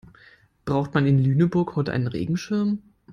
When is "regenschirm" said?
2.07-2.81